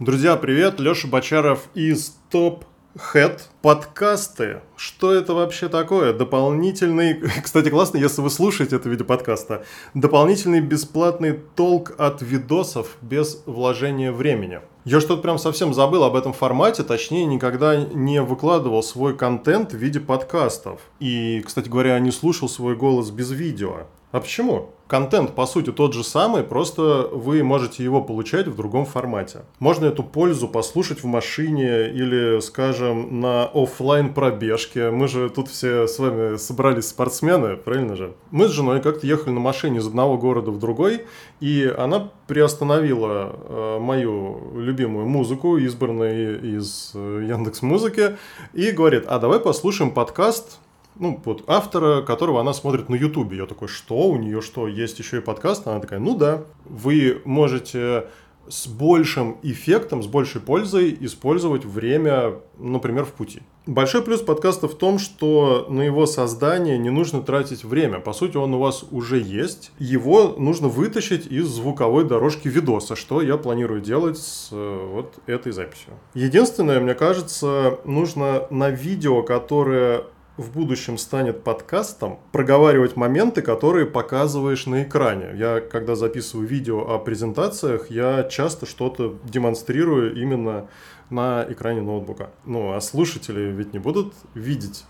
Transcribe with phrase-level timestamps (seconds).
[0.00, 0.78] Друзья, привет!
[0.78, 2.64] Леша Бочаров из Топ
[3.12, 4.60] Head подкасты.
[4.76, 6.12] Что это вообще такое?
[6.12, 9.64] Дополнительный, кстати, классно, если вы слушаете это видео подкаста,
[9.94, 14.60] дополнительный бесплатный толк от видосов без вложения времени.
[14.84, 19.76] Я что-то прям совсем забыл об этом формате, точнее, никогда не выкладывал свой контент в
[19.78, 20.80] виде подкастов.
[21.00, 23.88] И, кстати говоря, не слушал свой голос без видео.
[24.10, 24.70] А почему?
[24.86, 29.40] Контент, по сути, тот же самый, просто вы можете его получать в другом формате.
[29.58, 34.90] Можно эту пользу послушать в машине или, скажем, на офлайн пробежке.
[34.90, 38.14] Мы же тут все с вами собрались спортсмены, правильно же?
[38.30, 41.02] Мы с женой как-то ехали на машине из одного города в другой,
[41.40, 48.16] и она приостановила э, мою любимую музыку, избранную из э, Яндекс Музыки,
[48.54, 50.60] и говорит, а давай послушаем подкаст
[50.98, 53.38] ну, вот автора, которого она смотрит на Ютубе.
[53.38, 55.66] Я такой, что, у нее что, есть еще и подкаст?
[55.66, 58.06] Она такая, ну да, вы можете
[58.48, 63.42] с большим эффектом, с большей пользой использовать время, например, в пути.
[63.66, 68.00] Большой плюс подкаста в том, что на его создание не нужно тратить время.
[68.00, 69.72] По сути, он у вас уже есть.
[69.78, 75.52] Его нужно вытащить из звуковой дорожки видоса, что я планирую делать с э, вот этой
[75.52, 75.92] записью.
[76.14, 80.04] Единственное, мне кажется, нужно на видео, которое
[80.38, 85.32] в будущем станет подкастом, проговаривать моменты, которые показываешь на экране.
[85.34, 90.68] Я, когда записываю видео о презентациях, я часто что-то демонстрирую именно
[91.10, 92.30] на экране ноутбука.
[92.46, 94.84] Ну, а слушатели ведь не будут видеть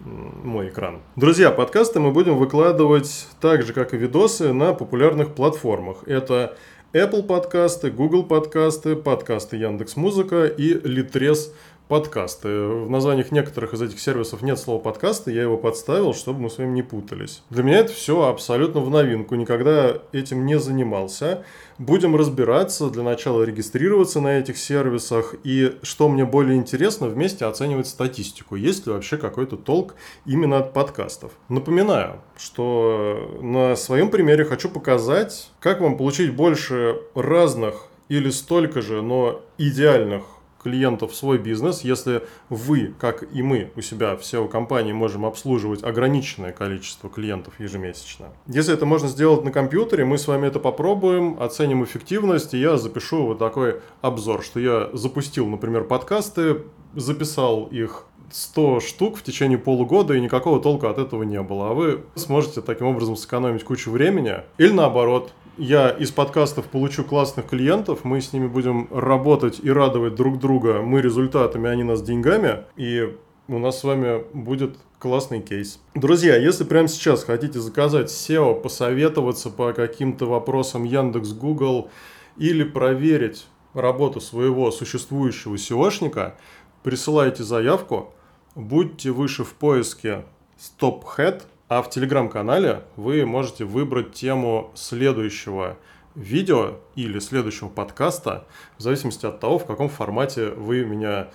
[0.00, 1.00] мой экран.
[1.16, 5.98] Друзья, подкасты мы будем выкладывать так же, как и видосы, на популярных платформах.
[6.06, 6.56] Это
[6.94, 11.52] Apple подкасты, Google подкасты, подкасты Яндекс Музыка и Litres
[11.88, 12.48] подкасты.
[12.48, 16.58] В названиях некоторых из этих сервисов нет слова подкасты, я его подставил, чтобы мы с
[16.58, 17.42] вами не путались.
[17.50, 21.44] Для меня это все абсолютно в новинку, никогда этим не занимался.
[21.78, 27.86] Будем разбираться, для начала регистрироваться на этих сервисах и, что мне более интересно, вместе оценивать
[27.86, 28.56] статистику.
[28.56, 29.94] Есть ли вообще какой-то толк
[30.26, 31.32] именно от подкастов.
[31.48, 39.02] Напоминаю, что на своем примере хочу показать, как вам получить больше разных или столько же,
[39.02, 40.22] но идеальных
[40.68, 45.82] клиентов в свой бизнес, если вы, как и мы у себя в SEO-компании, можем обслуживать
[45.82, 48.26] ограниченное количество клиентов ежемесячно.
[48.46, 52.76] Если это можно сделать на компьютере, мы с вами это попробуем, оценим эффективность, и я
[52.76, 56.62] запишу вот такой обзор, что я запустил, например, подкасты,
[56.94, 61.70] записал их 100 штук в течение полугода, и никакого толка от этого не было.
[61.70, 64.34] А вы сможете таким образом сэкономить кучу времени.
[64.58, 70.14] Или наоборот, я из подкастов получу классных клиентов, мы с ними будем работать и радовать
[70.14, 73.16] друг друга, мы результатами, они нас деньгами, и
[73.48, 75.80] у нас с вами будет классный кейс.
[75.94, 81.90] Друзья, если прямо сейчас хотите заказать SEO, посоветоваться по каким-то вопросам Яндекс, Google
[82.36, 86.34] или проверить работу своего существующего SEOшника,
[86.82, 88.14] присылайте заявку,
[88.54, 90.24] будьте выше в поиске
[90.58, 95.76] StopHead– а в телеграм-канале вы можете выбрать тему следующего
[96.14, 98.46] видео или следующего подкаста,
[98.78, 101.28] в зависимости от того, в каком формате вы меня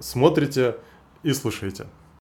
[0.00, 0.76] смотрите
[1.22, 1.86] и слушаете.